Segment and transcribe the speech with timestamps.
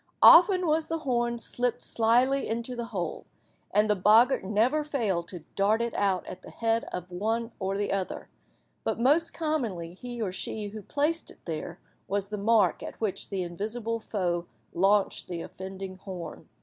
[0.23, 3.27] Often was the horn slipped slyly into the hole,
[3.69, 7.77] and the boggart never failed to dart it out at the head of one or
[7.77, 8.27] the other,
[8.83, 11.77] but most commonly he or she who placed it there
[12.07, 16.49] was the mark at which the invisible foe launched the offending horn.